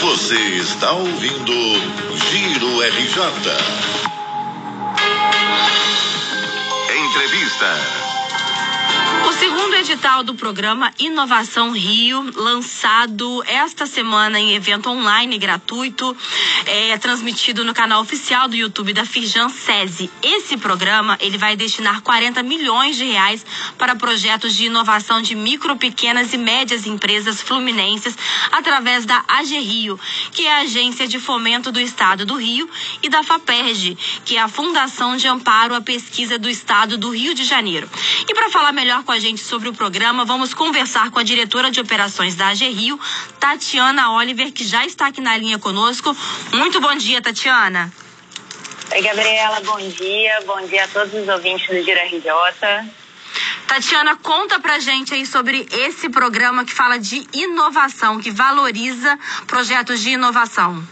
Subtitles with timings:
[0.00, 1.52] Você está ouvindo
[2.30, 3.22] Giro RJ.
[6.94, 8.03] Entrevista.
[9.94, 16.16] Edital do programa Inovação Rio, lançado esta semana em evento online gratuito,
[16.66, 20.10] é transmitido no canal oficial do YouTube da Firjan SESI.
[20.20, 23.46] Esse programa ele vai destinar 40 milhões de reais
[23.78, 28.18] para projetos de inovação de micro, pequenas e médias empresas fluminenses
[28.50, 29.98] através da AG Rio,
[30.32, 32.68] que é a agência de fomento do Estado do Rio,
[33.00, 37.32] e da FAPERJ, que é a Fundação de Amparo à Pesquisa do Estado do Rio
[37.32, 37.88] de Janeiro.
[38.28, 41.70] E para falar melhor com a gente sobre o programa, vamos conversar com a diretora
[41.70, 42.98] de operações da AG Rio,
[43.38, 46.16] Tatiana Oliver, que já está aqui na linha conosco.
[46.54, 47.92] Muito bom dia, Tatiana.
[48.90, 50.42] Oi, Gabriela, bom dia.
[50.46, 52.90] Bom dia a todos os ouvintes do Gira RJ.
[53.66, 60.00] Tatiana, conta pra gente aí sobre esse programa que fala de inovação, que valoriza projetos
[60.00, 60.82] de inovação.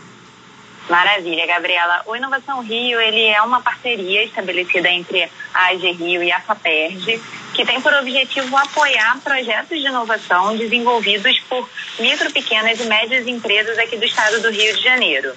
[0.89, 2.03] Maravilha, Gabriela.
[2.07, 7.21] O Inovação Rio ele é uma parceria estabelecida entre a AG Rio e a FAPERJ,
[7.55, 13.79] que tem por objetivo apoiar projetos de inovação desenvolvidos por micro, pequenas e médias empresas
[13.79, 15.33] aqui do estado do Rio de Janeiro.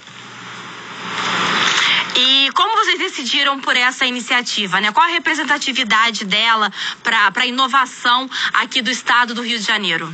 [2.17, 4.91] E como vocês decidiram por essa iniciativa, né?
[4.91, 6.71] Qual a representatividade dela
[7.03, 10.11] para a inovação aqui do estado do Rio de Janeiro?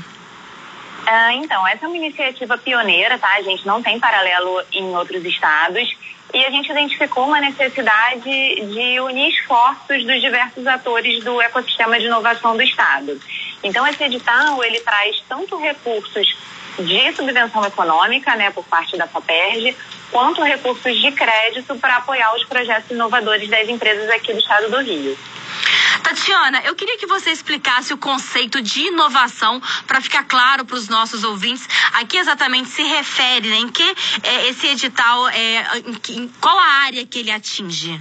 [1.14, 3.34] Ah, então, essa é uma iniciativa pioneira, tá?
[3.36, 5.94] A gente não tem paralelo em outros estados
[6.34, 12.06] e a gente identificou uma necessidade de unir esforços dos diversos atores do ecossistema de
[12.06, 13.22] inovação do estado.
[13.62, 16.34] Então, esse edital, ele traz tanto recursos
[16.80, 19.75] de subvenção econômica, né, por parte da FAPERJ,
[20.14, 24.80] quanto recursos de crédito para apoiar os projetos inovadores das empresas aqui do estado do
[24.80, 25.18] Rio.
[26.22, 30.88] Tatiana, eu queria que você explicasse o conceito de inovação para ficar claro para os
[30.88, 33.55] nossos ouvintes a que exatamente se refere, né?
[33.55, 33.83] em que
[34.23, 38.00] é, esse edital, é, em, em qual a área que ele atinge?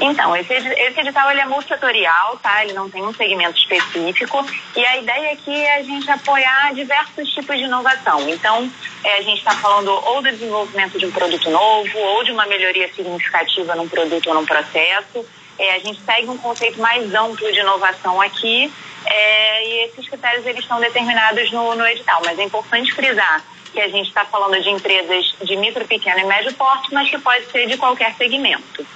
[0.00, 2.64] Então, esse, esse edital ele é multisetorial, tá?
[2.64, 7.28] Ele não tem um segmento específico e a ideia aqui é a gente apoiar diversos
[7.30, 8.28] tipos de inovação.
[8.28, 8.70] Então,
[9.02, 12.46] é, a gente está falando ou do desenvolvimento de um produto novo ou de uma
[12.46, 15.24] melhoria significativa num produto ou num processo.
[15.58, 18.72] É, a gente segue um conceito mais amplo de inovação aqui
[19.06, 22.22] é, e esses critérios eles estão determinados no, no edital.
[22.24, 23.42] Mas é importante frisar
[23.72, 27.18] que a gente está falando de empresas de micro, pequeno e médio porte, mas que
[27.18, 28.86] pode ser de qualquer segmento.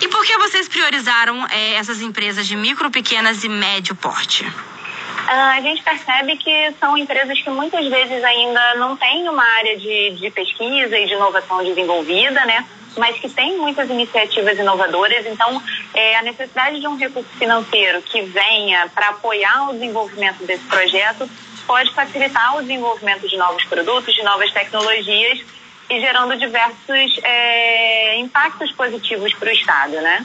[0.00, 4.44] E por que vocês priorizaram é, essas empresas de micro, pequenas e médio porte?
[4.44, 9.78] Uh, a gente percebe que são empresas que muitas vezes ainda não têm uma área
[9.78, 12.64] de, de pesquisa e de inovação desenvolvida, né?
[12.96, 15.26] Mas que têm muitas iniciativas inovadoras.
[15.26, 15.62] Então,
[15.94, 21.28] é, a necessidade de um recurso financeiro que venha para apoiar o desenvolvimento desse projeto
[21.66, 25.40] pode facilitar o desenvolvimento de novos produtos, de novas tecnologias
[25.88, 30.24] e gerando diversos é, impactos positivos para o Estado, né?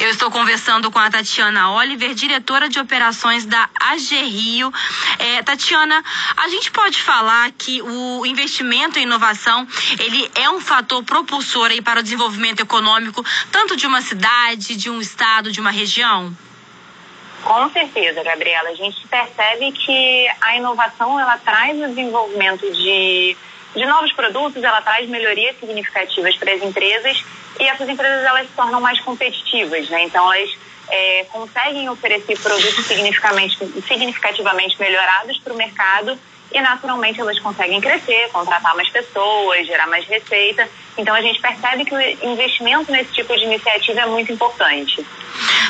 [0.00, 4.72] Eu estou conversando com a Tatiana Oliver, diretora de operações da AG Rio.
[5.18, 6.02] É, Tatiana,
[6.36, 9.66] a gente pode falar que o investimento em inovação
[9.98, 14.90] ele é um fator propulsor aí para o desenvolvimento econômico tanto de uma cidade, de
[14.90, 16.36] um estado, de uma região?
[17.42, 18.70] Com certeza, Gabriela.
[18.70, 23.36] A gente percebe que a inovação ela traz o desenvolvimento de,
[23.76, 27.22] de novos produtos, ela traz melhorias significativas para as empresas
[27.60, 30.04] e essas empresas elas se tornam mais competitivas, né?
[30.04, 30.50] Então elas
[30.88, 36.18] é, conseguem oferecer produtos significativamente, melhorados para o mercado
[36.52, 40.68] e naturalmente elas conseguem crescer, contratar mais pessoas, gerar mais receita.
[40.96, 42.00] Então a gente percebe que o
[42.32, 45.04] investimento nesse tipo de iniciativa é muito importante.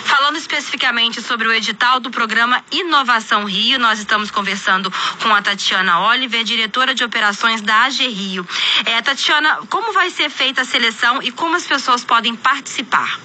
[0.06, 4.88] Falando especificamente sobre o edital do programa Inovação Rio, nós estamos conversando
[5.20, 8.46] com a Tatiana Oliver, diretora de operações da AG Rio.
[8.84, 13.18] É, Tatiana, como vai ser feita a seleção e como as pessoas podem participar?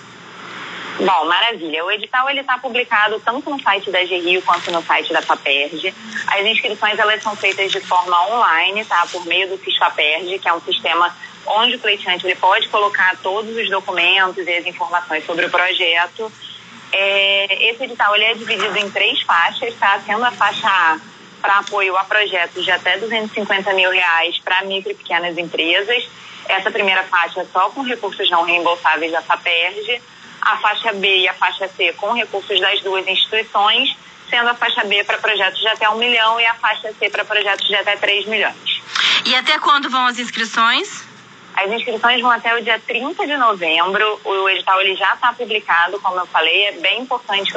[1.00, 1.86] Bom, maravilha.
[1.86, 5.94] O edital ele está publicado tanto no site da GRIO quanto no site da FAPERJ.
[6.28, 9.06] As inscrições elas são feitas de forma online, tá?
[9.11, 11.16] Por meio do FISFAPERJ, que é um sistema
[11.46, 16.32] onde o pleiteante ele pode colocar todos os documentos e as informações sobre o projeto.
[16.91, 19.99] É, esse edital ele é dividido em três faixas, tá?
[20.05, 20.99] Sendo a faixa A
[21.41, 26.08] para apoio a projetos de até 250 mil reais para micro e pequenas empresas.
[26.47, 30.02] Essa primeira faixa é só com recursos não reembolsáveis da FAPERJ
[30.41, 33.96] a faixa B e a faixa C com recursos das duas instituições,
[34.29, 37.23] sendo a faixa B para projetos de até um milhão e a faixa C para
[37.23, 38.82] projetos de até 3 milhões.
[39.26, 41.08] E até quando vão as inscrições?
[41.63, 44.19] As inscrições vão até o dia 30 de novembro.
[44.25, 46.69] O edital ele já está publicado, como eu falei.
[46.69, 47.53] É bem importante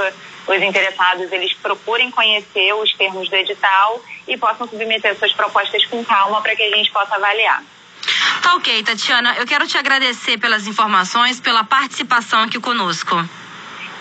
[0.46, 6.04] os interessados eles procurem conhecer os termos do edital e possam submeter suas propostas com
[6.04, 7.62] calma para que a gente possa avaliar.
[8.42, 9.36] Tá ok, Tatiana.
[9.38, 13.16] Eu quero te agradecer pelas informações, pela participação aqui conosco.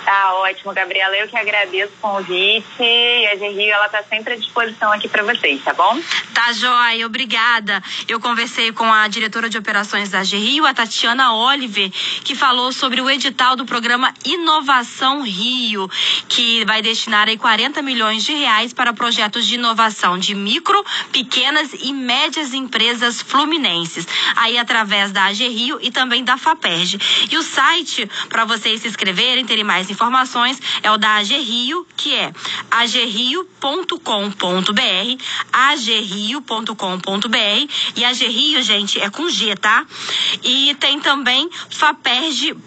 [0.06, 1.16] Tá ótimo, Gabriela.
[1.16, 5.24] Eu que agradeço o convite e a Gerrio, ela tá sempre à disposição aqui para
[5.24, 5.98] vocês, tá bom?
[6.34, 7.82] Tá joia, obrigada.
[8.08, 11.90] Eu conversei com a diretora de operações da Gerrio, a Tatiana Oliver,
[12.24, 15.90] que falou sobre o edital do programa Inovação Rio,
[16.28, 21.70] que vai destinar aí 40 milhões de reais para projetos de inovação de micro, pequenas
[21.74, 24.06] e médias empresas fluminenses,
[24.36, 27.00] aí através da AG Rio e também da FAPERJ.
[27.32, 31.88] E o site para vocês se inscreverem, terem mais informações é o da AG Rio,
[31.96, 32.34] que é
[32.70, 33.94] agrio.com.br,
[35.52, 37.38] agrio.com.br
[37.96, 39.86] e AG Rio, gente, é com G, tá?
[40.44, 42.58] E tem também faperge.br,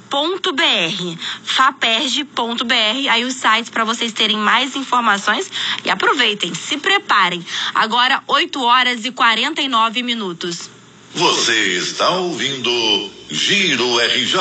[1.44, 5.50] faperge.br, aí os sites para vocês terem mais informações
[5.84, 7.44] e aproveitem, se preparem.
[7.75, 10.70] Agora 8 horas e 49 minutos.
[11.14, 12.70] Você está ouvindo
[13.31, 14.37] Giro RJ.